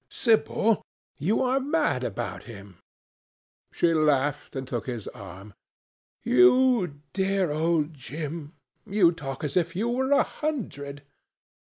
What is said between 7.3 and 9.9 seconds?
old Jim, you talk as if you